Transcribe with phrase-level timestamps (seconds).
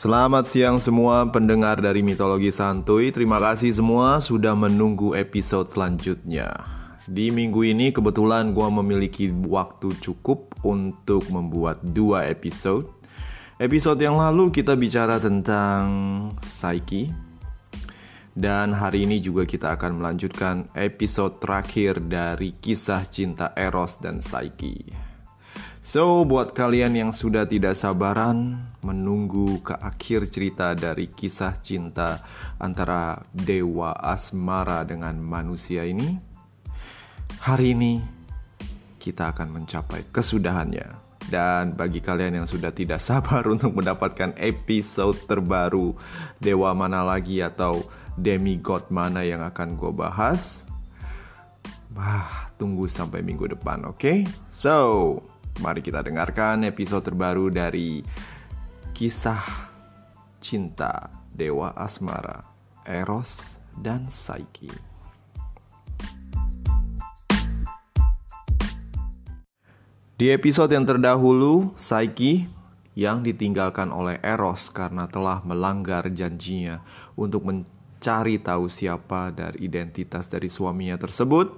[0.00, 3.12] Selamat siang semua pendengar dari Mitologi Santuy.
[3.12, 6.56] Terima kasih semua sudah menunggu episode selanjutnya.
[7.04, 12.88] Di minggu ini kebetulan gue memiliki waktu cukup untuk membuat dua episode.
[13.60, 15.84] Episode yang lalu kita bicara tentang
[16.40, 17.12] Psyche.
[18.32, 25.09] Dan hari ini juga kita akan melanjutkan episode terakhir dari kisah cinta Eros dan Psyche.
[25.90, 32.22] So, buat kalian yang sudah tidak sabaran menunggu ke akhir cerita dari kisah cinta
[32.62, 36.14] antara dewa asmara dengan manusia ini,
[37.42, 37.98] hari ini
[39.02, 40.94] kita akan mencapai kesudahannya.
[41.26, 45.98] Dan bagi kalian yang sudah tidak sabar untuk mendapatkan episode terbaru
[46.38, 47.82] dewa mana lagi atau
[48.14, 50.70] demigod mana yang akan gue bahas,
[51.90, 53.98] Wah, tunggu sampai minggu depan, oke?
[53.98, 54.18] Okay?
[54.54, 55.18] So,
[55.60, 58.00] Mari kita dengarkan episode terbaru dari
[58.96, 59.44] kisah
[60.40, 62.40] cinta Dewa Asmara,
[62.88, 64.72] Eros dan Psyche.
[70.16, 72.48] Di episode yang terdahulu, Psyche
[72.96, 76.80] yang ditinggalkan oleh Eros karena telah melanggar janjinya
[77.20, 81.52] untuk mencari tahu siapa dari identitas dari suaminya tersebut,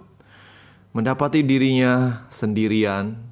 [0.90, 3.31] mendapati dirinya sendirian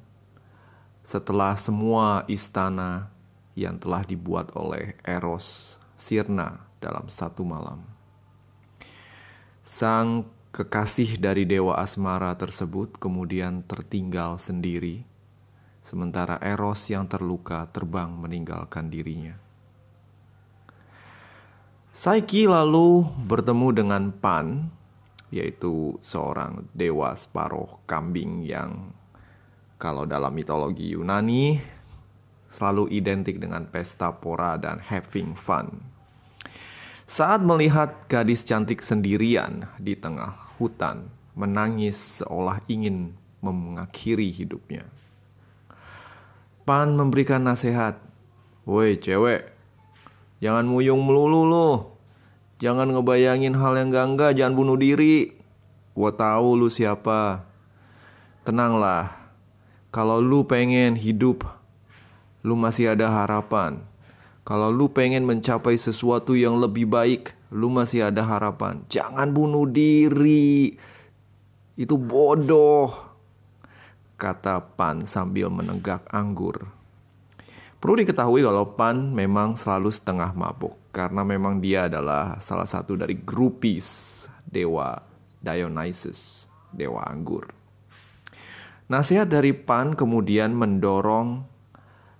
[1.11, 3.11] setelah semua istana
[3.51, 7.83] yang telah dibuat oleh Eros sirna dalam satu malam.
[9.59, 10.23] Sang
[10.55, 15.03] kekasih dari dewa asmara tersebut kemudian tertinggal sendiri,
[15.83, 19.35] sementara Eros yang terluka terbang meninggalkan dirinya.
[21.91, 24.71] Saiki lalu bertemu dengan Pan,
[25.27, 28.95] yaitu seorang dewa separuh kambing yang
[29.81, 31.57] kalau dalam mitologi Yunani
[32.45, 35.81] selalu identik dengan pesta pora dan having fun.
[37.09, 44.85] Saat melihat gadis cantik sendirian di tengah hutan, menangis seolah ingin mengakhiri hidupnya.
[46.61, 47.97] Pan memberikan nasihat,
[48.69, 49.49] "Woi cewek,
[50.39, 51.69] jangan muyung melulu lo.
[52.61, 55.33] Jangan ngebayangin hal yang gangga, jangan bunuh diri.
[55.97, 57.49] Gua tahu lu siapa.
[58.45, 59.20] Tenanglah,
[59.91, 61.43] kalau lu pengen hidup,
[62.47, 63.83] lu masih ada harapan.
[64.47, 68.79] Kalau lu pengen mencapai sesuatu yang lebih baik, lu masih ada harapan.
[68.87, 70.79] Jangan bunuh diri.
[71.75, 72.95] Itu bodoh.
[74.15, 76.71] Kata Pan sambil menegak anggur.
[77.83, 80.71] Perlu diketahui kalau Pan memang selalu setengah mabuk.
[80.95, 84.07] Karena memang dia adalah salah satu dari grupis
[84.47, 85.03] dewa
[85.43, 87.60] Dionysus, dewa anggur.
[88.91, 91.47] Nasihat dari Pan kemudian mendorong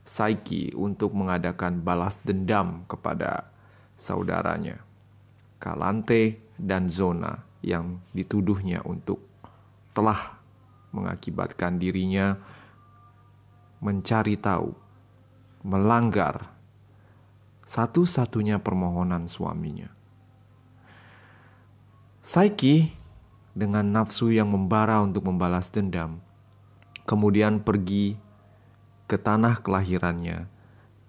[0.08, 3.52] Saiki untuk mengadakan balas dendam kepada
[4.00, 4.80] saudaranya,
[5.60, 9.20] Kalante dan Zona yang dituduhnya untuk
[9.92, 10.40] telah
[10.96, 12.40] mengakibatkan dirinya
[13.84, 14.72] mencari tahu,
[15.68, 16.56] melanggar
[17.68, 19.92] satu-satunya permohonan suaminya.
[22.24, 22.96] Saiki
[23.52, 26.24] dengan nafsu yang membara untuk membalas dendam,
[27.12, 28.16] kemudian pergi
[29.04, 30.48] ke tanah kelahirannya,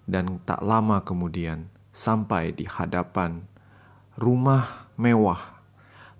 [0.03, 3.39] dan tak lama kemudian sampai di hadapan
[4.19, 5.63] rumah mewah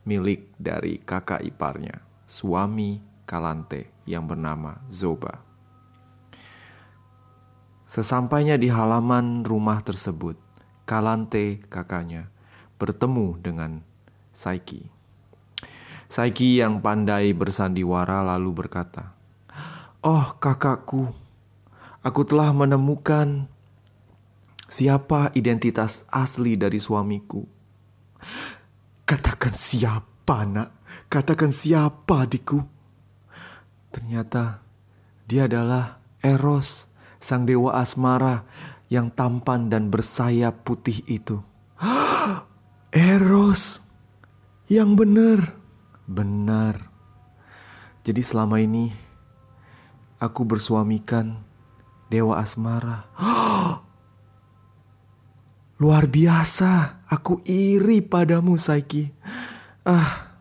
[0.07, 5.43] milik dari kakak iparnya, suami Kalante yang bernama Zoba.
[7.83, 10.39] Sesampainya di halaman rumah tersebut,
[10.87, 12.31] Kalante kakaknya
[12.79, 13.83] bertemu dengan
[14.31, 14.87] Saiki.
[16.11, 19.12] Saiki yang pandai bersandiwara lalu berkata,
[20.03, 21.15] Oh kakakku,
[22.03, 23.47] aku telah menemukan
[24.67, 27.47] siapa identitas asli dari suamiku.
[29.07, 30.75] Katakan siapa nak,
[31.07, 32.59] katakan siapa adikku.
[33.95, 34.59] Ternyata
[35.23, 36.91] dia adalah Eros,
[37.23, 38.43] sang dewa asmara
[38.91, 41.39] yang tampan dan bersayap putih itu.
[42.91, 43.79] Eros,
[44.67, 45.55] yang benar,
[46.11, 46.91] benar.
[48.03, 49.12] Jadi selama ini
[50.23, 51.35] aku bersuamikan
[52.07, 53.11] Dewa Asmara.
[55.83, 59.11] Luar biasa, aku iri padamu Saiki.
[59.83, 60.31] Ah.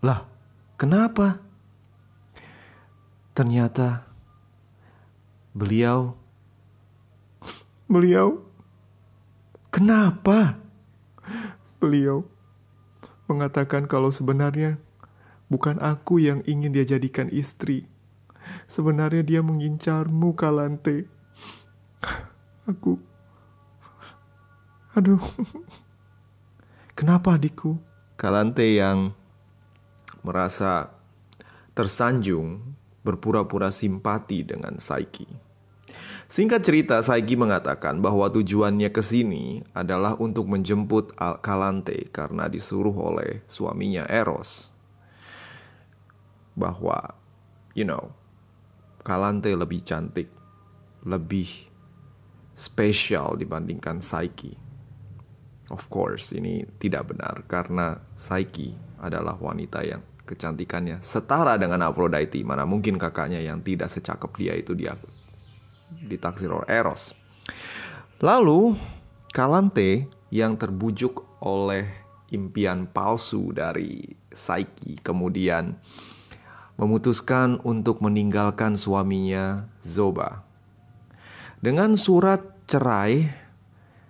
[0.00, 0.24] Lah,
[0.80, 1.44] kenapa?
[3.36, 4.08] Ternyata
[5.52, 6.16] beliau
[7.92, 8.40] beliau
[9.68, 10.56] kenapa?
[11.76, 12.24] Beliau
[13.28, 14.80] mengatakan kalau sebenarnya
[15.52, 17.91] bukan aku yang ingin dia jadikan istri
[18.66, 21.06] Sebenarnya dia mengincarmu, Kalante.
[22.62, 22.98] Aku,
[24.92, 25.20] Aduh.
[26.92, 27.80] Kenapa adikku?
[28.20, 29.16] Kalante yang
[30.20, 30.92] merasa
[31.72, 32.60] tersanjung
[33.00, 35.24] berpura-pura simpati dengan Saiki.
[36.28, 43.40] Singkat cerita, Saiki mengatakan bahwa tujuannya ke sini adalah untuk menjemput Kalante karena disuruh oleh
[43.48, 44.76] suaminya Eros.
[46.52, 47.16] Bahwa,
[47.72, 48.12] you know,
[49.02, 50.30] Kalante lebih cantik,
[51.06, 51.46] lebih
[52.54, 54.54] spesial dibandingkan Saiki.
[55.70, 62.38] Of course, ini tidak benar karena Saiki adalah wanita yang kecantikannya setara dengan Aphrodite.
[62.46, 64.94] Mana mungkin kakaknya yang tidak secakep dia itu dia
[65.90, 67.12] ditaksir oleh Eros.
[68.22, 68.78] Lalu
[69.32, 71.88] Kalante yang terbujuk oleh
[72.32, 75.76] impian palsu dari Psyche kemudian
[76.82, 80.42] memutuskan untuk meninggalkan suaminya Zoba
[81.62, 83.30] dengan surat cerai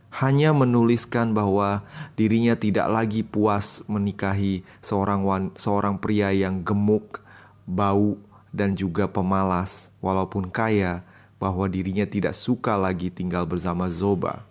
[0.09, 1.85] hanya menuliskan bahwa
[2.17, 7.21] dirinya tidak lagi puas menikahi seorang wan, seorang pria yang gemuk,
[7.69, 8.17] bau
[8.57, 11.05] dan juga pemalas walaupun kaya
[11.37, 14.49] bahwa dirinya tidak suka lagi tinggal bersama Zoba.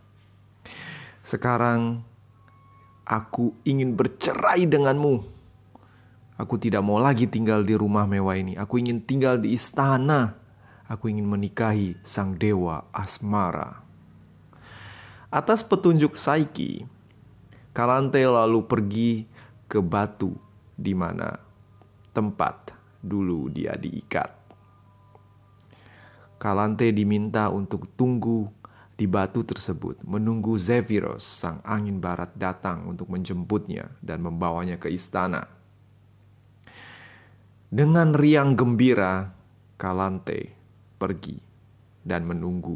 [1.25, 2.05] Sekarang
[3.01, 5.40] aku ingin bercerai denganmu.
[6.41, 8.57] Aku tidak mau lagi tinggal di rumah mewah ini.
[8.57, 10.33] Aku ingin tinggal di istana.
[10.89, 13.85] Aku ingin menikahi sang dewa Asmara.
[15.29, 16.89] Atas petunjuk Saiki,
[17.71, 19.29] Kalante lalu pergi
[19.69, 20.33] ke batu
[20.73, 21.37] di mana
[22.09, 24.33] tempat dulu dia diikat.
[26.41, 28.49] Kalante diminta untuk tunggu
[28.97, 35.60] di batu tersebut, menunggu Zephyros, sang angin barat datang untuk menjemputnya dan membawanya ke istana.
[37.71, 39.31] Dengan riang gembira,
[39.79, 40.51] Kalante
[40.99, 41.39] pergi
[42.03, 42.75] dan menunggu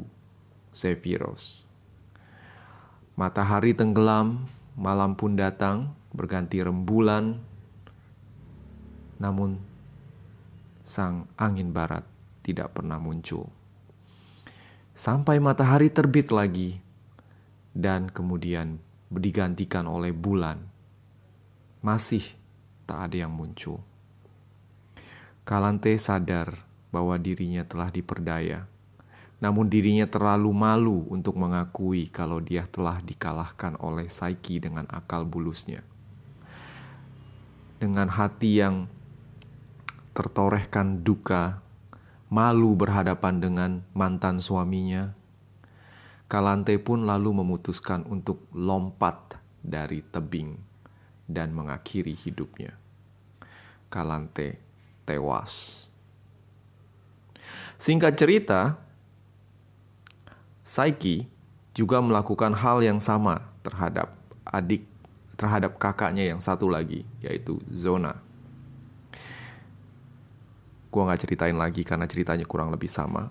[0.71, 1.67] Zephyros.
[3.19, 4.47] Matahari tenggelam,
[4.79, 7.43] malam pun datang, berganti rembulan.
[9.19, 9.59] Namun,
[10.87, 12.07] sang angin barat
[12.39, 13.51] tidak pernah muncul.
[14.95, 16.79] Sampai matahari terbit lagi,
[17.75, 18.79] dan kemudian
[19.11, 20.63] digantikan oleh bulan.
[21.83, 22.23] Masih
[22.87, 23.83] tak ada yang muncul.
[25.45, 28.65] Kalante sadar bahwa dirinya telah diperdaya
[29.43, 35.83] namun dirinya terlalu malu untuk mengakui kalau dia telah dikalahkan oleh Saiki dengan akal bulusnya.
[37.75, 38.87] Dengan hati yang
[40.15, 41.59] tertorehkan duka,
[42.31, 45.11] malu berhadapan dengan mantan suaminya,
[46.25, 50.57] Kalante pun lalu memutuskan untuk lompat dari tebing
[51.29, 52.73] dan mengakhiri hidupnya.
[53.93, 54.64] Kalante
[55.05, 55.85] tewas.
[57.77, 58.61] Singkat cerita,
[60.65, 61.29] Saiki
[61.77, 64.87] juga melakukan hal yang sama terhadap adik
[65.35, 68.17] terhadap kakaknya yang satu lagi yaitu Zona.
[70.89, 73.29] Gua nggak ceritain lagi karena ceritanya kurang lebih sama.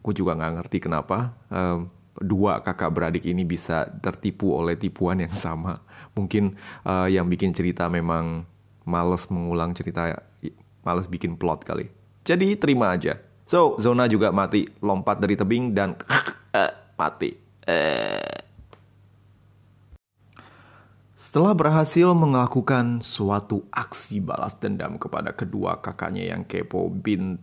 [0.00, 5.34] Gue juga nggak ngerti kenapa um, dua kakak beradik ini bisa tertipu oleh tipuan yang
[5.34, 5.82] sama.
[6.16, 6.56] Mungkin
[6.86, 8.48] uh, yang bikin cerita memang
[8.88, 10.22] males mengulang cerita,
[10.84, 11.88] males bikin plot kali.
[12.24, 13.16] Jadi terima aja.
[13.48, 15.98] So, Zona juga mati, lompat dari tebing dan
[16.54, 16.70] uh,
[17.00, 17.34] mati.
[17.66, 18.38] Uh.
[21.20, 27.36] Setelah berhasil melakukan suatu aksi balas dendam kepada kedua kakaknya yang kepo bin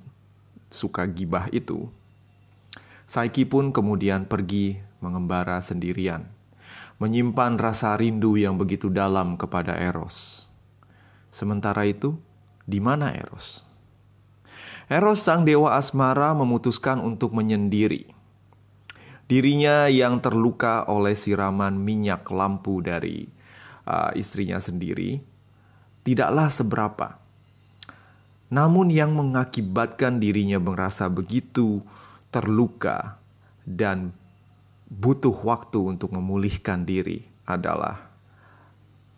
[0.67, 1.87] suka gibah itu,
[3.07, 6.27] Saiki pun kemudian pergi mengembara sendirian,
[6.99, 10.49] menyimpan rasa rindu yang begitu dalam kepada Eros.
[11.31, 12.19] Sementara itu,
[12.67, 13.63] di mana Eros?
[14.91, 18.17] Eros sang dewa asmara memutuskan untuk menyendiri
[19.27, 23.27] Dirinya yang terluka oleh siraman minyak lampu dari
[23.83, 25.19] uh, istrinya sendiri
[26.07, 27.19] tidaklah seberapa.
[28.47, 31.83] Namun yang mengakibatkan dirinya merasa begitu
[32.31, 33.19] terluka
[33.67, 34.15] dan
[34.87, 38.07] butuh waktu untuk memulihkan diri adalah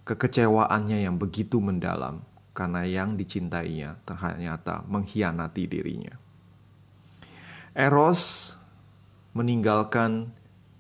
[0.10, 2.26] kekecewaannya yang begitu mendalam
[2.60, 6.12] karena yang dicintainya ternyata mengkhianati dirinya.
[7.72, 8.52] Eros
[9.32, 10.28] meninggalkan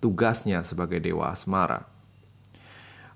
[0.03, 1.87] tugasnya sebagai dewa asmara.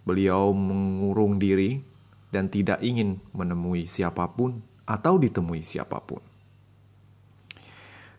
[0.07, 1.83] Beliau mengurung diri
[2.31, 6.23] dan tidak ingin menemui siapa pun atau ditemui siapa pun.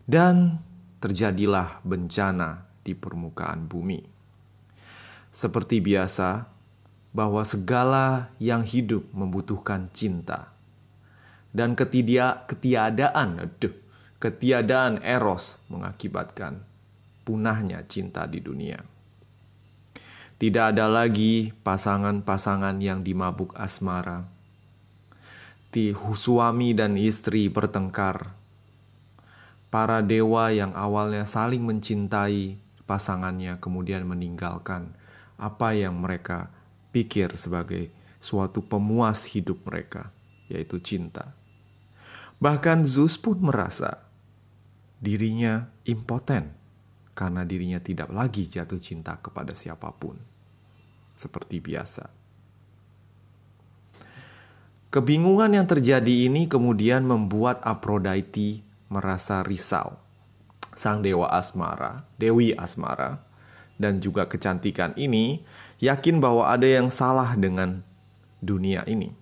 [0.04, 0.60] Dan
[1.00, 4.04] terjadilah bencana di permukaan bumi.
[5.32, 6.53] Seperti biasa,
[7.14, 10.50] bahwa segala yang hidup membutuhkan cinta.
[11.54, 13.70] Dan ketidia, ketiadaan, aduh,
[14.18, 16.58] ketiadaan eros mengakibatkan
[17.22, 18.82] punahnya cinta di dunia.
[20.34, 24.26] Tidak ada lagi pasangan-pasangan yang dimabuk asmara.
[25.70, 28.34] Ti suami dan istri bertengkar.
[29.70, 34.90] Para dewa yang awalnya saling mencintai pasangannya kemudian meninggalkan
[35.38, 36.50] apa yang mereka
[36.94, 37.90] pikir sebagai
[38.22, 40.14] suatu pemuas hidup mereka,
[40.46, 41.34] yaitu cinta.
[42.38, 44.06] Bahkan Zeus pun merasa
[45.02, 46.54] dirinya impoten
[47.18, 50.14] karena dirinya tidak lagi jatuh cinta kepada siapa pun
[51.14, 52.10] seperti biasa.
[54.90, 59.98] Kebingungan yang terjadi ini kemudian membuat Aphrodite merasa risau.
[60.74, 63.22] Sang dewa asmara, Dewi Asmara,
[63.78, 65.42] dan juga kecantikan ini
[65.84, 67.84] yakin bahwa ada yang salah dengan
[68.40, 69.12] dunia ini.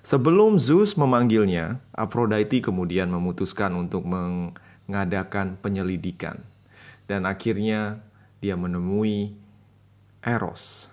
[0.00, 6.40] Sebelum Zeus memanggilnya, Aphrodite kemudian memutuskan untuk mengadakan penyelidikan.
[7.04, 8.00] Dan akhirnya
[8.40, 9.36] dia menemui
[10.24, 10.88] Eros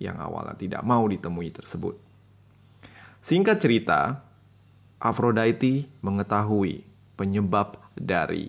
[0.00, 2.00] yang awalnya tidak mau ditemui tersebut.
[3.20, 4.24] Singkat cerita,
[4.96, 6.80] Aphrodite mengetahui
[7.20, 8.48] penyebab dari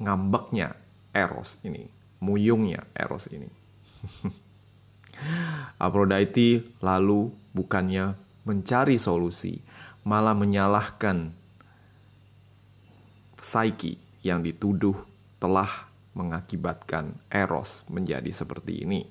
[0.00, 0.72] ngambeknya
[1.12, 1.84] Eros ini,
[2.24, 3.48] muyungnya Eros ini.
[5.84, 8.16] Aphrodite lalu bukannya
[8.48, 9.60] mencari solusi,
[10.08, 11.32] malah menyalahkan
[13.44, 14.96] Psyche yang dituduh
[15.36, 19.04] telah mengakibatkan Eros menjadi seperti ini.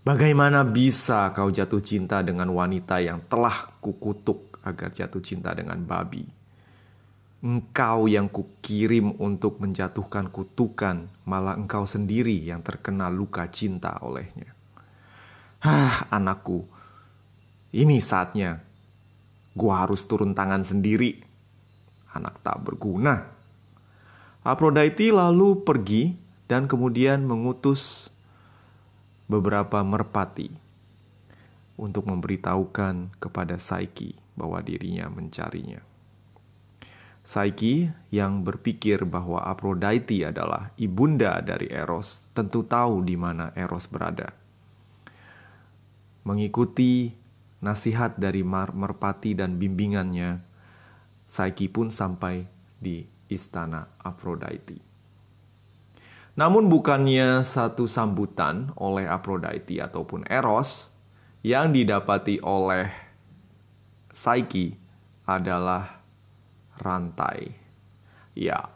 [0.00, 6.39] Bagaimana bisa kau jatuh cinta dengan wanita yang telah kukutuk agar jatuh cinta dengan babi?
[7.40, 14.52] Engkau yang kukirim untuk menjatuhkan kutukan, malah engkau sendiri yang terkena luka cinta olehnya.
[15.64, 16.68] Hah, anakku,
[17.72, 18.60] ini saatnya
[19.56, 21.20] gua harus turun tangan sendiri.
[22.12, 23.28] Anak tak berguna.
[24.44, 28.12] Aphrodite lalu pergi dan kemudian mengutus
[29.30, 30.50] beberapa merpati
[31.80, 35.89] untuk memberitahukan kepada Psyche bahwa dirinya mencarinya.
[37.20, 44.32] Psyche yang berpikir bahwa Aphrodite adalah ibunda dari Eros tentu tahu di mana Eros berada.
[46.24, 47.12] Mengikuti
[47.60, 50.40] nasihat dari merpati dan bimbingannya,
[51.28, 52.48] Psyche pun sampai
[52.80, 54.80] di istana Aphrodite.
[56.40, 60.88] Namun bukannya satu sambutan oleh Aphrodite ataupun Eros
[61.44, 62.88] yang didapati oleh
[64.08, 64.74] Psyche
[65.28, 65.99] adalah
[66.78, 67.56] rantai.
[68.38, 68.70] Ya,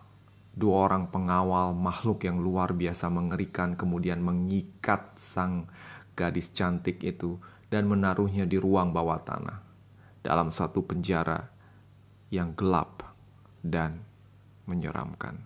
[0.54, 5.70] dua orang pengawal makhluk yang luar biasa mengerikan kemudian mengikat sang
[6.18, 7.38] gadis cantik itu
[7.70, 9.58] dan menaruhnya di ruang bawah tanah
[10.22, 11.50] dalam satu penjara
[12.30, 13.02] yang gelap
[13.60, 14.00] dan
[14.70, 15.42] menyeramkan.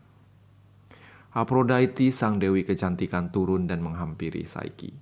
[1.33, 4.93] Aphrodite, sang dewi kecantikan, turun dan menghampiri Psyche.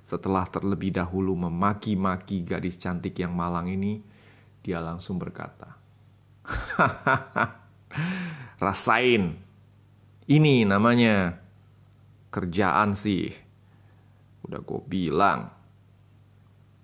[0.00, 4.00] Setelah terlebih dahulu memaki-maki gadis cantik yang malang ini,
[4.64, 5.79] dia langsung berkata,
[8.64, 9.40] Rasain,
[10.28, 11.40] ini namanya
[12.30, 13.32] kerjaan sih.
[14.46, 15.50] Udah gue bilang,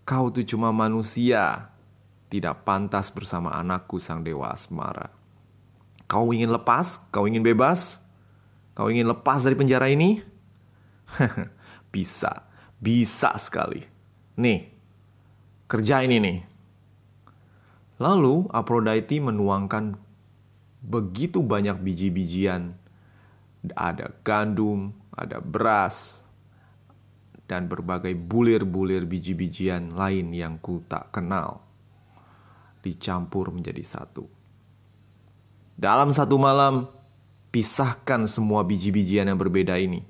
[0.06, 1.70] kau tuh cuma manusia,
[2.26, 5.10] tidak pantas bersama anakku sang dewa asmara.
[6.06, 7.02] Kau ingin lepas?
[7.10, 7.98] Kau ingin bebas?
[8.78, 10.22] Kau ingin lepas dari penjara ini?
[11.94, 12.46] bisa,
[12.78, 13.82] bisa sekali.
[14.38, 14.70] Nih,
[15.66, 16.38] kerja ini nih.
[17.96, 19.96] Lalu Aphrodite menuangkan
[20.84, 22.76] begitu banyak biji-bijian.
[23.72, 26.22] Ada gandum, ada beras,
[27.48, 31.64] dan berbagai bulir-bulir biji-bijian lain yang ku tak kenal.
[32.84, 34.28] Dicampur menjadi satu.
[35.74, 36.86] Dalam satu malam,
[37.48, 40.04] pisahkan semua biji-bijian yang berbeda ini,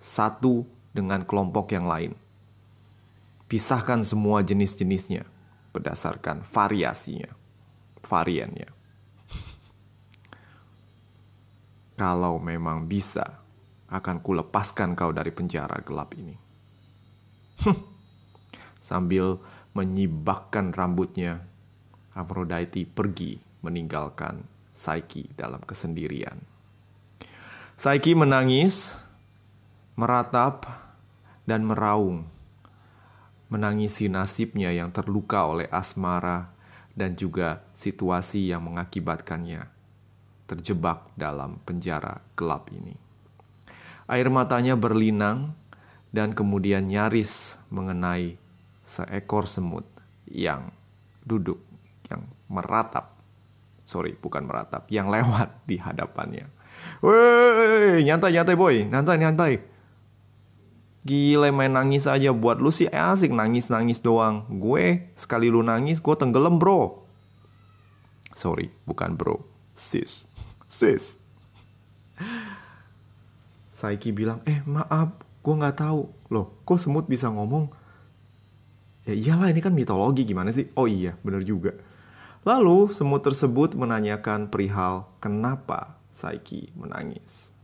[0.00, 0.64] satu
[0.96, 2.16] dengan kelompok yang lain.
[3.46, 5.35] Pisahkan semua jenis-jenisnya
[5.76, 7.28] berdasarkan variasinya,
[8.00, 8.72] variannya.
[12.00, 13.44] Kalau memang bisa,
[13.86, 16.34] akan kulepaskan kau dari penjara gelap ini.
[18.82, 19.38] Sambil
[19.76, 21.44] menyibakkan rambutnya,
[22.16, 24.40] Aphrodite pergi meninggalkan
[24.76, 26.36] Psyche dalam kesendirian.
[27.76, 29.00] Psyche menangis,
[29.96, 30.68] meratap,
[31.48, 32.28] dan meraung.
[33.46, 36.50] Menangisi nasibnya yang terluka oleh asmara
[36.98, 39.70] dan juga situasi yang mengakibatkannya
[40.50, 42.94] terjebak dalam penjara gelap ini.
[44.06, 45.54] Air matanya berlinang
[46.14, 48.38] dan kemudian nyaris mengenai
[48.86, 49.86] seekor semut
[50.30, 50.70] yang
[51.26, 51.58] duduk,
[52.06, 53.16] yang meratap
[53.86, 56.50] sorry bukan meratap, yang lewat di hadapannya.
[57.00, 59.52] Woi, nyantai nyantai boy, nyantai nyantai.
[61.06, 64.42] Gile main nangis aja buat lu sih asik nangis nangis doang.
[64.50, 67.06] Gue sekali lu nangis gue tenggelam bro.
[68.36, 69.40] Sorry, bukan bro,
[69.72, 70.28] sis,
[70.68, 71.16] sis.
[73.72, 76.04] Saiki bilang, eh maaf, gue nggak tahu.
[76.28, 77.72] Loh, kok semut bisa ngomong?
[79.08, 80.68] Ya iyalah ini kan mitologi gimana sih?
[80.76, 81.72] Oh iya, bener juga.
[82.44, 87.55] Lalu semut tersebut menanyakan perihal kenapa Saiki menangis.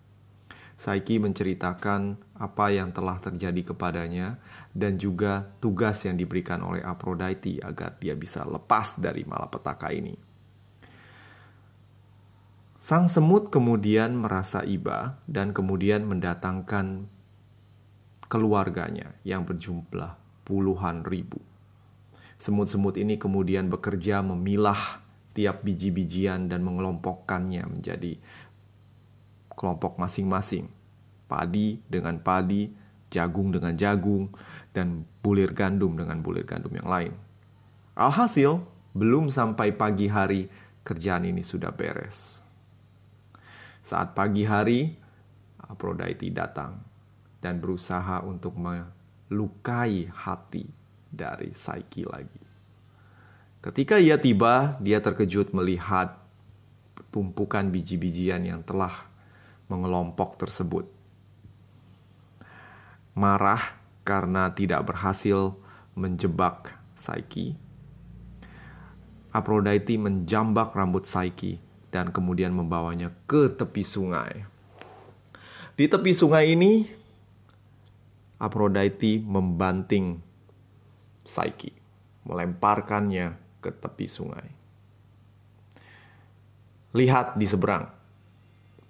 [0.83, 4.43] Saiki menceritakan apa yang telah terjadi kepadanya
[4.75, 10.19] dan juga tugas yang diberikan oleh Aphrodite agar dia bisa lepas dari malapetaka ini.
[12.83, 17.07] Sang semut kemudian merasa iba dan kemudian mendatangkan
[18.27, 21.39] keluarganya yang berjumlah puluhan ribu.
[22.43, 24.99] Semut-semut ini kemudian bekerja memilah
[25.33, 28.21] tiap biji-bijian dan mengelompokkannya menjadi
[29.56, 30.68] kelompok masing-masing.
[31.28, 32.68] Padi dengan padi,
[33.09, 34.32] jagung dengan jagung,
[34.73, 37.12] dan bulir gandum dengan bulir gandum yang lain.
[37.97, 38.61] Alhasil,
[38.92, 40.49] belum sampai pagi hari
[40.85, 42.40] kerjaan ini sudah beres.
[43.82, 44.94] Saat pagi hari,
[45.59, 46.78] Aphrodite datang
[47.42, 50.68] dan berusaha untuk melukai hati
[51.11, 52.42] dari Psyche lagi.
[53.62, 56.18] Ketika ia tiba, dia terkejut melihat
[57.14, 59.12] tumpukan biji-bijian yang telah
[59.73, 60.85] mengelompok tersebut.
[63.17, 65.57] Marah karena tidak berhasil
[65.97, 67.57] menjebak Psyche.
[69.33, 71.57] Aphrodite menjambak rambut Psyche
[71.88, 74.45] dan kemudian membawanya ke tepi sungai.
[75.73, 76.85] Di tepi sungai ini,
[78.37, 80.21] Aphrodite membanting
[81.25, 81.73] Psyche,
[82.29, 84.49] melemparkannya ke tepi sungai.
[86.93, 87.89] Lihat di seberang.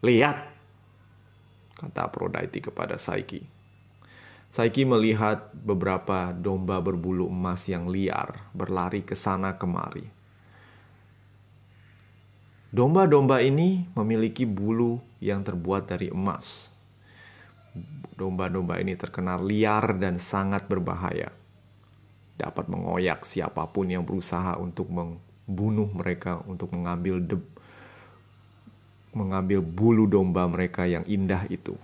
[0.02, 0.51] Lihat,
[1.82, 3.42] kata Aphrodite kepada Psyche.
[4.52, 10.06] Psyche melihat beberapa domba berbulu emas yang liar berlari ke sana kemari.
[12.72, 16.72] Domba-domba ini memiliki bulu yang terbuat dari emas.
[18.16, 21.42] Domba-domba ini terkenal liar dan sangat berbahaya
[22.42, 27.22] dapat mengoyak siapa pun yang berusaha untuk membunuh mereka, untuk mengambil
[29.12, 31.76] mengambil bulu domba mereka yang indah itu.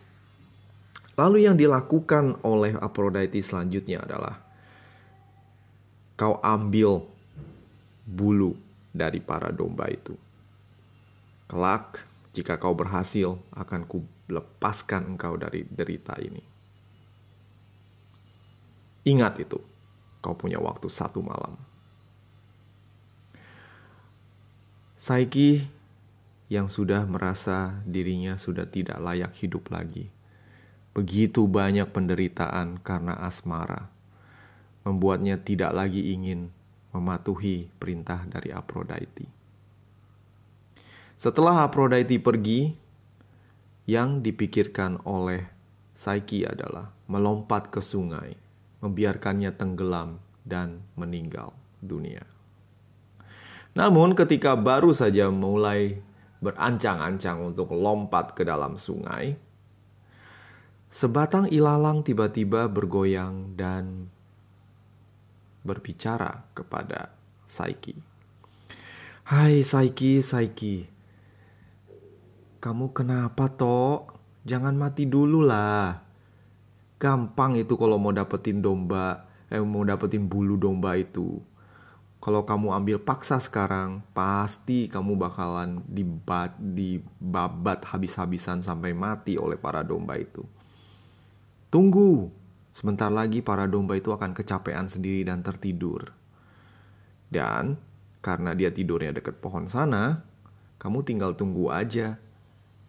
[1.19, 4.39] Lalu yang dilakukan oleh Aphrodite selanjutnya adalah
[6.15, 7.05] kau ambil
[8.07, 8.55] bulu
[8.95, 10.15] dari para domba itu.
[11.49, 16.45] Kelak, jika kau berhasil, akan ku lepaskan engkau dari derita ini.
[19.09, 19.59] Ingat itu
[20.21, 21.57] kau punya waktu satu malam.
[24.99, 25.78] Saiki
[26.49, 30.09] yang sudah merasa dirinya sudah tidak layak hidup lagi.
[30.97, 33.93] Begitu banyak penderitaan karena asmara,
[34.83, 36.49] membuatnya tidak lagi ingin
[36.91, 39.29] mematuhi perintah dari Aphrodite.
[41.21, 42.73] Setelah Aphrodite pergi,
[43.89, 45.49] yang dipikirkan oleh
[45.97, 48.37] Saiki adalah melompat ke sungai
[48.79, 51.51] membiarkannya tenggelam dan meninggal
[51.83, 52.23] dunia.
[53.75, 55.99] Namun, ketika baru saja mulai
[56.39, 59.35] berancang-ancang untuk lompat ke dalam sungai,
[60.89, 64.07] sebatang ilalang tiba-tiba bergoyang dan
[65.67, 67.13] berbicara kepada
[67.45, 67.99] Saiki.
[69.29, 70.89] Hai Saiki, Saiki.
[72.59, 74.17] Kamu kenapa, Tok?
[74.49, 76.01] Jangan mati dulu lah.
[76.99, 81.39] Gampang itu kalau mau dapetin domba, eh mau dapetin bulu domba itu.
[82.19, 89.87] Kalau kamu ambil paksa sekarang, pasti kamu bakalan dibat, dibabat habis-habisan sampai mati oleh para
[89.87, 90.43] domba itu.
[91.71, 92.27] Tunggu,
[92.75, 96.11] sebentar lagi para domba itu akan kecapean sendiri dan tertidur.
[97.31, 97.79] Dan
[98.19, 100.19] karena dia tidurnya dekat pohon sana,
[100.83, 102.19] kamu tinggal tunggu aja.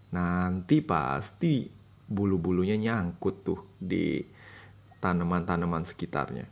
[0.10, 1.70] Nanti pasti
[2.10, 4.26] bulu-bulunya nyangkut tuh di
[4.98, 6.50] tanaman-tanaman sekitarnya.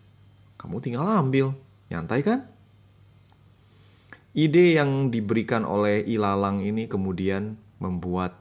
[0.62, 1.58] Kamu tinggal ambil,
[1.90, 2.57] nyantai kan?
[4.38, 8.38] Ide yang diberikan oleh ilalang ini kemudian membuat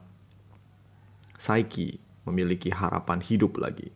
[1.41, 3.89] Saiki memiliki harapan hidup lagi.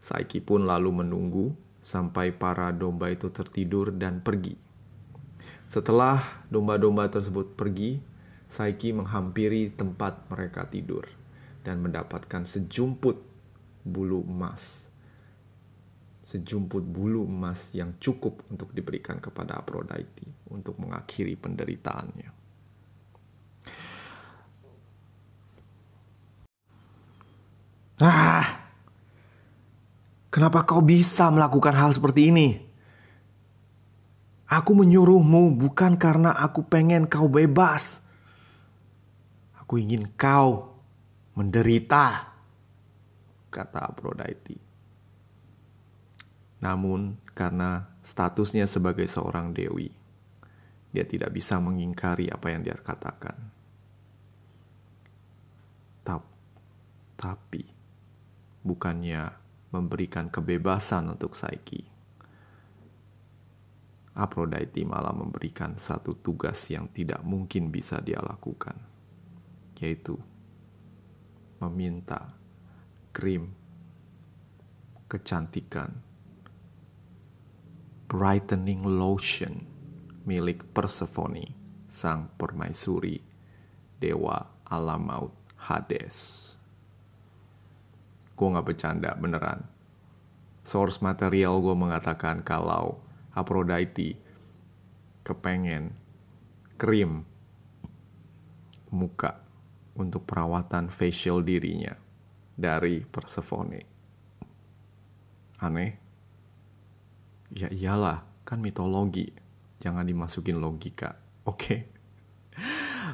[0.00, 1.52] Saiki pun lalu menunggu
[1.84, 4.56] sampai para domba itu tertidur dan pergi.
[5.68, 8.00] Setelah domba-domba tersebut pergi,
[8.48, 11.04] Saiki menghampiri tempat mereka tidur
[11.60, 13.20] dan mendapatkan sejumput
[13.84, 14.88] bulu emas.
[16.24, 22.30] Sejumput bulu emas yang cukup untuk diberikan kepada Aphrodite untuk mengakhiri penderitaannya.
[28.00, 28.72] Ah,
[30.32, 32.48] kenapa kau bisa melakukan hal seperti ini?
[34.48, 38.00] Aku menyuruhmu bukan karena aku pengen kau bebas.
[39.60, 40.72] Aku ingin kau
[41.36, 42.32] menderita,
[43.52, 44.63] kata Aphrodite.
[46.64, 49.92] Namun, karena statusnya sebagai seorang dewi,
[50.96, 53.52] dia tidak bisa mengingkari apa yang dia katakan.
[57.24, 57.64] Tapi,
[58.60, 59.32] bukannya
[59.72, 61.80] memberikan kebebasan untuk Saiki.
[64.12, 68.76] Aphrodite malah memberikan satu tugas yang tidak mungkin bisa dia lakukan,
[69.80, 70.20] yaitu
[71.58, 72.36] meminta
[73.10, 73.56] krim
[75.08, 75.96] kecantikan
[78.14, 79.66] brightening lotion
[80.22, 81.50] milik Persephone,
[81.90, 83.18] sang permaisuri,
[83.98, 84.38] dewa
[84.70, 86.54] alam maut Hades.
[88.38, 89.66] Gue gak bercanda, beneran.
[90.62, 93.02] Source material gue mengatakan kalau
[93.34, 94.14] Aphrodite
[95.26, 95.90] kepengen
[96.78, 97.26] krim
[98.94, 99.42] muka
[99.98, 101.98] untuk perawatan facial dirinya
[102.54, 103.82] dari Persephone.
[105.58, 106.03] Aneh?
[107.54, 109.30] Ya iyalah, kan mitologi.
[109.78, 111.14] Jangan dimasukin logika.
[111.46, 111.86] Oke.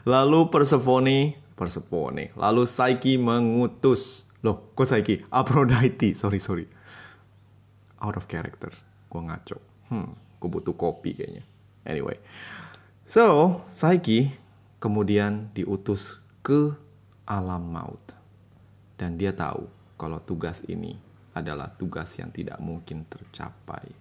[0.09, 2.33] Lalu Persephone, Persephone.
[2.33, 5.21] Lalu Psyche mengutus Loh, kok Saiki?
[5.29, 6.65] Aphrodite, sorry sorry.
[8.01, 8.73] Out of character,
[9.13, 9.61] gue ngaco.
[9.93, 11.45] Hmm, gue butuh kopi kayaknya.
[11.85, 12.17] Anyway,
[13.05, 14.33] so Saiki
[14.81, 16.73] kemudian diutus ke
[17.29, 18.01] alam maut.
[18.97, 19.69] Dan dia tahu
[20.01, 20.97] kalau tugas ini
[21.37, 23.93] adalah tugas yang tidak mungkin tercapai.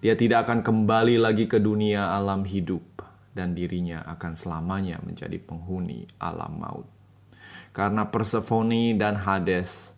[0.00, 3.04] Dia tidak akan kembali lagi ke dunia alam hidup
[3.36, 6.88] dan dirinya akan selamanya menjadi penghuni alam maut
[7.70, 9.94] karena Persephone dan Hades.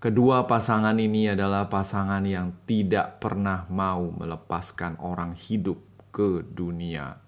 [0.00, 5.76] Kedua pasangan ini adalah pasangan yang tidak pernah mau melepaskan orang hidup
[6.08, 7.20] ke dunia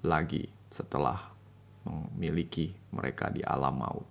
[0.00, 1.28] lagi setelah
[1.84, 4.08] memiliki mereka di alam maut.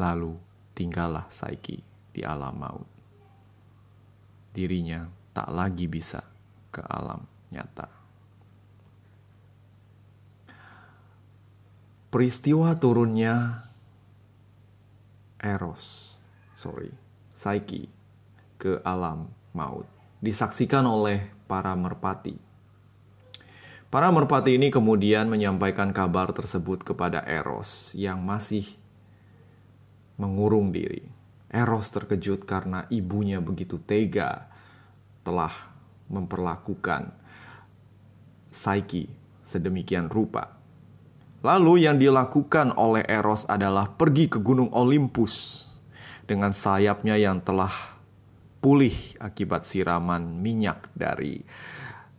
[0.00, 0.32] Lalu
[0.72, 1.76] tinggallah Saiki
[2.16, 2.91] di alam maut.
[4.52, 6.20] Dirinya tak lagi bisa
[6.68, 8.02] ke alam nyata.
[12.12, 13.64] peristiwa turunnya
[15.40, 16.20] Eros,
[16.52, 16.92] sorry,
[17.32, 17.88] Psyche
[18.60, 19.88] ke alam maut
[20.20, 22.36] disaksikan oleh para merpati.
[23.88, 28.68] Para merpati ini kemudian menyampaikan kabar tersebut kepada Eros yang masih
[30.20, 31.08] mengurung diri.
[31.52, 34.48] Eros terkejut karena ibunya begitu tega
[35.22, 35.52] telah
[36.08, 37.12] memperlakukan
[38.48, 39.12] Psyche
[39.44, 40.62] sedemikian rupa
[41.42, 45.66] Lalu yang dilakukan oleh Eros adalah pergi ke gunung Olympus
[46.22, 47.98] dengan sayapnya yang telah
[48.62, 51.42] pulih akibat siraman minyak dari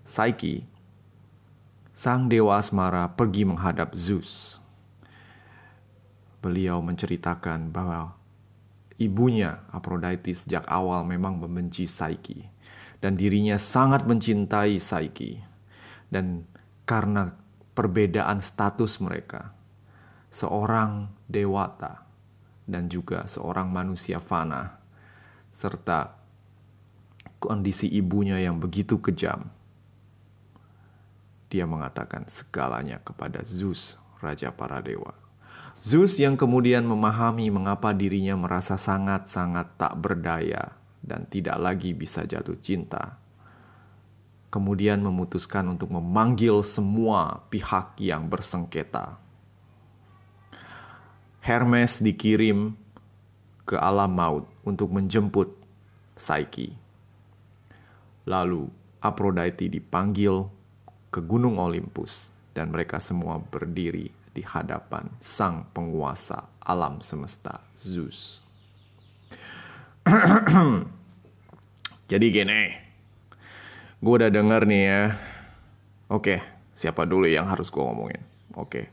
[0.04, 0.68] Psyche.
[1.96, 4.60] Sang dewa asmara pergi menghadap Zeus.
[6.44, 8.20] Beliau menceritakan bahwa
[9.02, 12.54] ibunya Aphrodite sejak awal memang membenci Psyche
[13.04, 15.44] dan dirinya sangat mencintai Psyche.
[16.08, 16.48] Dan
[16.88, 17.34] karena
[17.74, 19.52] perbedaan status mereka.
[20.34, 22.06] Seorang dewata
[22.66, 24.82] dan juga seorang manusia fana
[25.54, 26.16] serta
[27.38, 29.46] kondisi ibunya yang begitu kejam.
[31.54, 35.23] Dia mengatakan segalanya kepada Zeus, raja para dewa.
[35.84, 42.56] Zeus yang kemudian memahami mengapa dirinya merasa sangat-sangat tak berdaya dan tidak lagi bisa jatuh
[42.64, 43.20] cinta
[44.54, 49.18] kemudian memutuskan untuk memanggil semua pihak yang bersengketa.
[51.42, 52.78] Hermes dikirim
[53.66, 55.58] ke alam maut untuk menjemput
[56.14, 56.78] Psyche.
[58.30, 58.70] Lalu
[59.02, 60.46] Aphrodite dipanggil
[61.10, 68.42] ke Gunung Olympus dan mereka semua berdiri di hadapan sang penguasa alam semesta Zeus.
[72.12, 72.84] Jadi gini,
[74.04, 75.16] Gue udah denger nih ya.
[76.12, 76.44] Oke,
[76.76, 78.20] siapa dulu yang harus gue ngomongin?
[78.60, 78.92] Oke,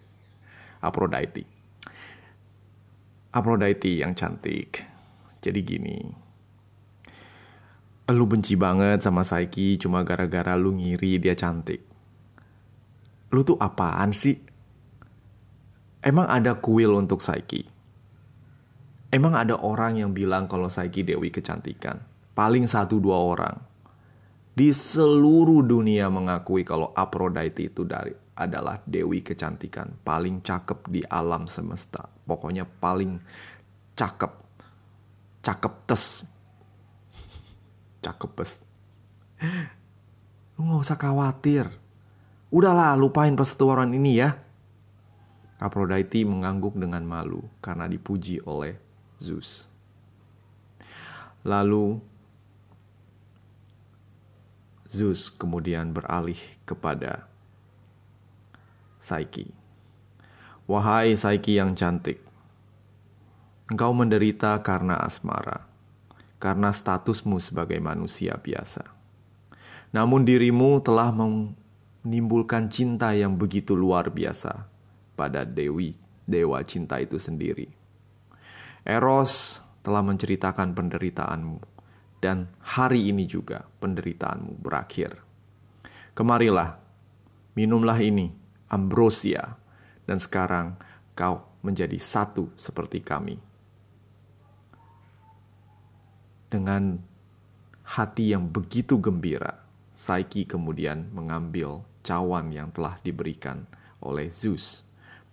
[0.79, 1.43] Aphrodite.
[3.35, 4.87] Aphrodite yang cantik.
[5.43, 5.99] Jadi gini,
[8.07, 11.83] lu benci banget sama Saiki cuma gara-gara lu ngiri dia cantik.
[13.35, 14.39] Lu tuh apaan sih?
[16.01, 17.69] Emang ada kuil untuk Saiki?
[19.11, 22.01] Emang ada orang yang bilang kalau Saiki Dewi kecantikan?
[22.33, 23.71] Paling satu dua orang
[24.61, 31.49] di seluruh dunia mengakui kalau Aphrodite itu dari adalah dewi kecantikan paling cakep di alam
[31.49, 32.09] semesta.
[32.25, 33.21] Pokoknya paling
[33.97, 34.33] cakep.
[35.41, 36.05] Cakep tes.
[38.05, 38.51] Cakep tes.
[40.57, 41.69] Lu gak usah khawatir.
[42.53, 44.37] Udahlah, lupain persetujuan ini ya.
[45.61, 48.81] Aphrodite mengangguk dengan malu karena dipuji oleh
[49.21, 49.69] Zeus.
[51.45, 52.01] Lalu
[54.89, 57.29] Zeus kemudian beralih kepada
[58.97, 59.53] Psyche.
[60.65, 62.25] Wahai Psyche yang cantik,
[63.69, 65.69] engkau menderita karena asmara,
[66.41, 68.89] karena statusmu sebagai manusia biasa.
[69.93, 74.70] Namun dirimu telah menimbulkan cinta yang begitu luar biasa
[75.21, 75.93] pada Dewi,
[76.25, 77.69] dewa cinta itu sendiri.
[78.89, 81.61] Eros telah menceritakan penderitaanmu
[82.25, 85.21] dan hari ini juga penderitaanmu berakhir.
[86.17, 86.81] Kemarilah,
[87.53, 88.33] minumlah ini,
[88.73, 89.57] ambrosia,
[90.09, 90.81] dan sekarang
[91.13, 93.37] kau menjadi satu seperti kami.
[96.49, 96.97] Dengan
[97.85, 99.65] hati yang begitu gembira,
[99.97, 103.69] Saiki kemudian mengambil cawan yang telah diberikan
[104.01, 104.83] oleh Zeus,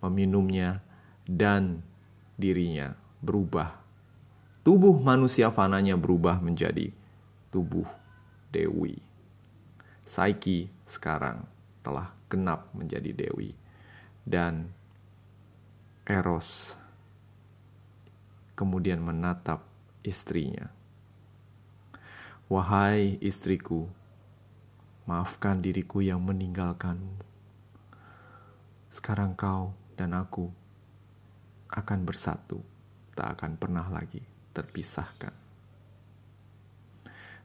[0.01, 0.81] meminumnya,
[1.27, 1.83] dan
[2.37, 3.87] dirinya berubah
[4.67, 6.91] tubuh manusia fananya berubah menjadi
[7.47, 7.87] tubuh
[8.51, 8.99] dewi.
[10.03, 11.47] Saiki sekarang
[11.79, 13.55] telah genap menjadi dewi
[14.27, 14.67] dan
[16.03, 16.75] Eros
[18.59, 19.63] kemudian menatap
[20.03, 20.67] istrinya.
[22.51, 23.87] Wahai istriku,
[25.07, 27.23] maafkan diriku yang meninggalkanmu.
[28.91, 30.45] Sekarang kau dan aku
[31.73, 32.61] akan bersatu,
[33.17, 34.21] tak akan pernah lagi
[34.53, 35.33] terpisahkan.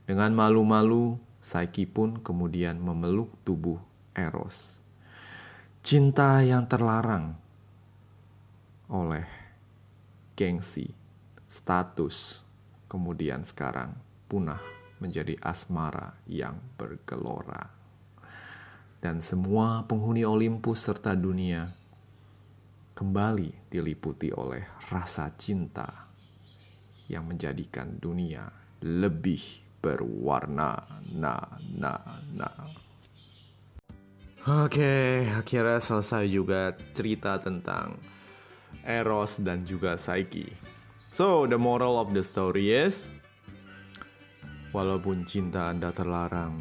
[0.05, 3.81] Dengan malu-malu, Saiki pun kemudian memeluk tubuh
[4.15, 4.79] Eros.
[5.83, 7.35] Cinta yang terlarang
[8.87, 9.27] oleh
[10.39, 10.87] gengsi,
[11.51, 12.47] status,
[12.87, 13.91] kemudian sekarang
[14.31, 14.63] punah
[15.03, 17.75] menjadi asmara yang bergelora.
[19.03, 21.82] Dan semua penghuni Olympus serta dunia
[22.93, 26.13] kembali diliputi oleh rasa cinta
[27.09, 28.47] yang menjadikan dunia
[28.85, 29.41] lebih
[29.81, 31.03] berwarna.
[31.13, 32.59] Nah, nah, nah.
[34.43, 37.97] Oke, akhirnya selesai juga cerita tentang
[38.83, 40.51] Eros dan juga Psyche.
[41.13, 43.13] So, the moral of the story is
[44.73, 46.57] Walaupun cinta Anda terlarang,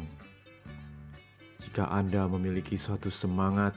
[1.64, 3.72] jika Anda memiliki suatu semangat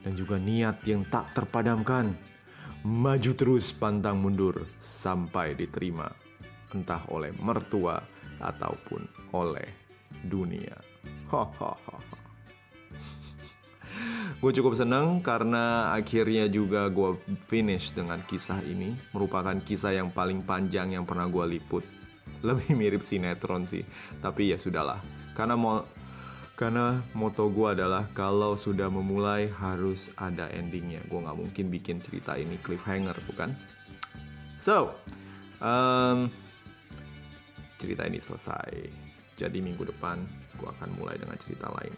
[0.00, 2.16] dan juga niat yang tak terpadamkan,
[2.84, 6.08] maju terus pantang mundur sampai diterima.
[6.70, 7.98] Entah oleh mertua
[8.40, 9.04] ataupun
[9.36, 9.66] oleh
[10.24, 10.76] dunia.
[14.40, 17.12] gue cukup seneng karena akhirnya juga gue
[17.50, 18.96] finish dengan kisah ini.
[19.12, 21.84] Merupakan kisah yang paling panjang yang pernah gue liput.
[22.46, 23.84] Lebih mirip sinetron sih.
[24.22, 24.98] Tapi ya sudahlah.
[25.36, 25.84] Karena mau
[26.60, 31.00] karena moto gue adalah kalau sudah memulai harus ada endingnya.
[31.08, 33.48] Gue nggak mungkin bikin cerita ini cliffhanger, bukan?
[34.60, 34.92] So,
[35.64, 36.28] um,
[37.80, 38.92] cerita ini selesai.
[39.40, 40.20] Jadi minggu depan
[40.60, 41.96] gue akan mulai dengan cerita lain.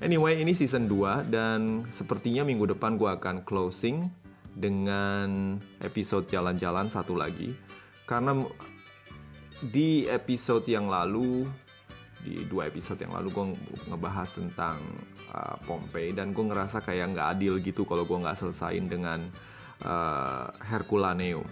[0.00, 4.08] Anyway, ini season 2 dan sepertinya minggu depan gue akan closing
[4.56, 7.52] dengan episode jalan-jalan satu lagi.
[8.08, 8.32] Karena
[9.60, 11.44] di episode yang lalu
[12.22, 13.46] di dua episode yang lalu gue
[13.90, 14.78] ngebahas tentang
[15.30, 19.22] uh, Pompei dan gue ngerasa kayak nggak adil gitu kalau gue nggak selesain dengan
[19.86, 21.46] uh, Herculaneum.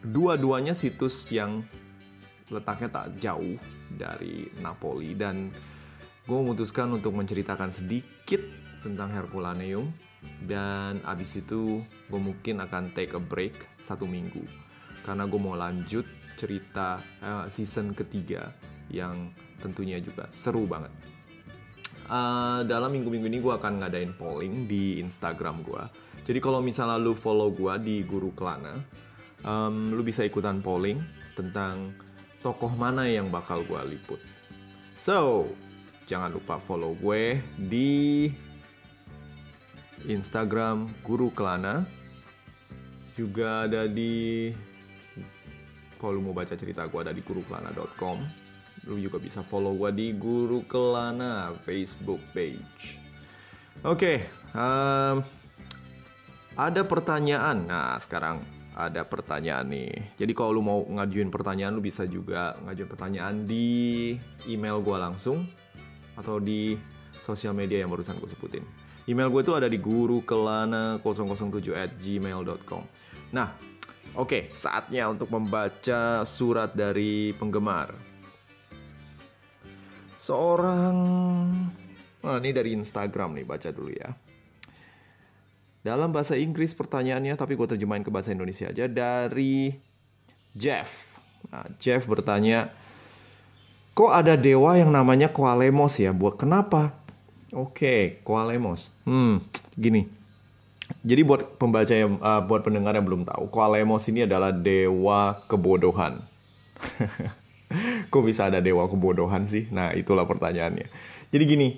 [0.00, 1.60] Dua-duanya situs yang
[2.50, 3.54] letaknya tak jauh
[3.90, 5.50] dari Napoli dan
[6.26, 8.42] gue memutuskan untuk menceritakan sedikit
[8.80, 9.90] tentang Herculaneum
[10.44, 14.42] dan abis itu gue mungkin akan take a break satu minggu
[15.04, 16.04] karena gue mau lanjut
[16.36, 18.52] cerita uh, season ketiga
[18.88, 20.90] yang tentunya juga seru banget.
[22.10, 25.82] Uh, dalam minggu-minggu ini gue akan ngadain polling di Instagram gue.
[26.26, 28.74] Jadi kalau misalnya lu follow gue di Guru Kelana,
[29.46, 30.98] um, lu bisa ikutan polling
[31.38, 31.94] tentang
[32.42, 34.18] tokoh mana yang bakal gue liput.
[34.98, 35.46] So,
[36.10, 38.26] jangan lupa follow gue di
[40.10, 41.86] Instagram Guru Kelana.
[43.14, 44.48] Juga ada di
[46.00, 48.24] kalau mau baca cerita gue ada di gurukelana.com
[48.88, 52.96] Lu juga bisa follow gue di Guru Kelana Facebook page.
[53.80, 54.16] Oke, okay,
[54.52, 55.24] um,
[56.56, 57.64] ada pertanyaan.
[57.64, 58.44] Nah, sekarang
[58.76, 60.16] ada pertanyaan nih.
[60.16, 64.12] Jadi kalau lu mau ngajuin pertanyaan, lu bisa juga ngajuin pertanyaan di
[64.48, 65.44] email gue langsung
[66.16, 66.76] atau di
[67.20, 68.64] sosial media yang barusan gue sebutin.
[69.08, 72.82] Email gue itu ada di gurukelana007 at gmail.com.
[73.32, 73.48] Nah,
[74.14, 77.90] oke, okay, saatnya untuk membaca surat dari penggemar.
[80.30, 80.96] Seorang,
[82.22, 84.14] nah ini dari Instagram nih, baca dulu ya.
[85.82, 89.74] Dalam bahasa Inggris pertanyaannya, tapi gue terjemahin ke bahasa Indonesia aja dari
[90.54, 90.86] Jeff.
[91.50, 92.70] Nah, Jeff bertanya,
[93.90, 96.14] kok ada dewa yang namanya Koalemos ya?
[96.14, 96.94] Buat kenapa?
[97.50, 98.94] Oke, Koalemos.
[99.02, 99.42] Hmm,
[99.74, 100.06] gini.
[101.02, 106.22] Jadi buat pembaca yang, uh, buat pendengar yang belum tahu, Koalemos ini adalah dewa kebodohan.
[108.10, 109.70] kok bisa ada dewa kebodohan sih?
[109.70, 110.90] Nah, itulah pertanyaannya.
[111.30, 111.68] Jadi gini,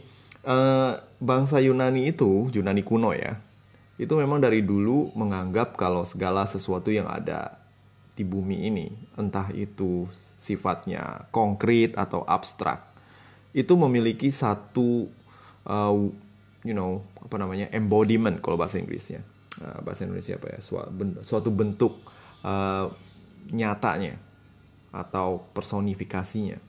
[0.49, 3.37] uh, bangsa Yunani itu, Yunani kuno ya,
[4.01, 7.61] itu memang dari dulu menganggap kalau segala sesuatu yang ada
[8.17, 8.89] di bumi ini,
[9.21, 10.09] entah itu
[10.41, 12.81] sifatnya konkret atau abstrak,
[13.53, 15.13] itu memiliki satu,
[15.69, 15.93] uh,
[16.65, 19.21] you know, apa namanya, embodiment kalau bahasa Inggrisnya,
[19.61, 20.61] uh, bahasa Indonesia apa ya,
[21.21, 22.01] suatu bentuk
[22.41, 22.89] uh,
[23.53, 24.32] nyatanya
[24.93, 26.61] atau personifikasinya.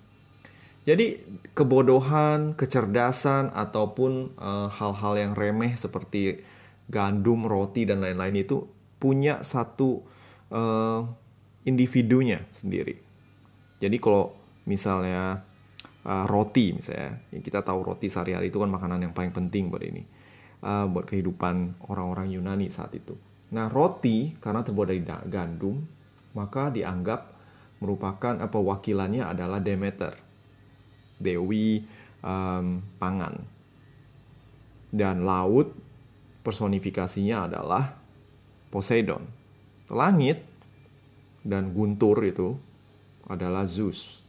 [0.83, 1.15] Jadi
[1.55, 4.35] kebodohan, kecerdasan ataupun
[4.67, 6.43] hal-hal uh, yang remeh seperti
[6.91, 8.67] gandum, roti dan lain-lain itu
[8.99, 10.03] punya satu
[10.51, 11.07] uh,
[11.63, 12.99] individunya sendiri.
[13.79, 14.35] Jadi kalau
[14.67, 15.43] misalnya
[16.03, 19.83] uh, roti misalnya, ya kita tahu roti sehari-hari itu kan makanan yang paling penting buat
[19.87, 20.03] ini,
[20.67, 23.15] uh, buat kehidupan orang-orang Yunani saat itu.
[23.55, 24.99] Nah roti karena terbuat dari
[25.31, 25.79] gandum,
[26.35, 27.32] maka dianggap
[27.83, 30.15] merupakan apa wakilannya adalah Demeter,
[31.19, 31.83] dewi
[32.23, 33.43] um, pangan,
[34.87, 35.75] dan laut
[36.47, 37.99] personifikasinya adalah
[38.71, 39.27] Poseidon.
[39.91, 40.39] Langit
[41.43, 42.55] dan guntur itu
[43.27, 44.23] adalah Zeus.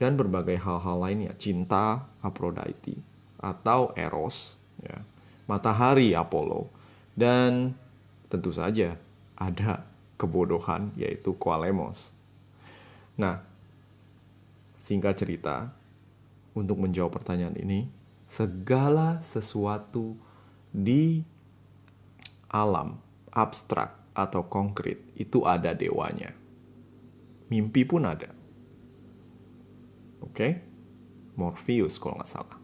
[0.00, 2.96] Dan berbagai hal-hal lainnya, cinta Aphrodite
[3.36, 4.96] atau Eros, ya.
[5.44, 6.72] matahari Apollo,
[7.12, 7.76] dan
[8.32, 8.96] tentu saja
[9.36, 9.84] ada
[10.16, 12.12] kebodohan yaitu Koalemos.
[13.20, 13.36] Nah,
[14.80, 15.68] singkat cerita,
[16.56, 17.92] untuk menjawab pertanyaan ini,
[18.24, 20.16] segala sesuatu
[20.72, 21.20] di
[22.48, 22.96] alam
[23.28, 26.32] abstrak atau konkret itu ada dewanya.
[27.52, 28.32] Mimpi pun ada.
[30.24, 30.32] Oke?
[30.32, 30.52] Okay?
[31.36, 32.58] Morpheus kalau nggak salah.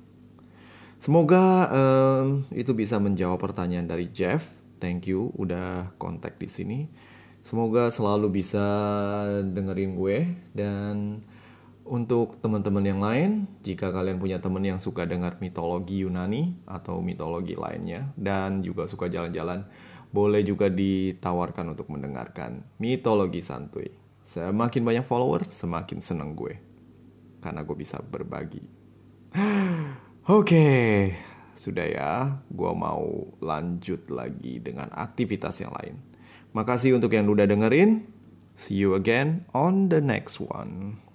[0.97, 4.49] Semoga um, itu bisa menjawab pertanyaan dari Jeff.
[4.81, 6.79] Thank you udah kontak di sini.
[7.47, 8.67] Semoga selalu bisa
[9.47, 11.23] dengerin gue dan
[11.87, 13.31] untuk teman-teman yang lain,
[13.63, 19.07] jika kalian punya teman yang suka dengar mitologi Yunani atau mitologi lainnya dan juga suka
[19.07, 19.63] jalan-jalan,
[20.11, 23.95] boleh juga ditawarkan untuk mendengarkan mitologi santuy.
[24.27, 26.59] Semakin banyak follower, semakin seneng gue.
[27.39, 28.67] Karena gue bisa berbagi.
[29.39, 29.55] Oke,
[30.27, 30.91] okay.
[31.55, 32.13] sudah ya.
[32.51, 36.06] Gue mau lanjut lagi dengan aktivitas yang lain.
[36.57, 38.09] Makasih untuk yang udah dengerin.
[38.57, 41.06] See you again on the next one.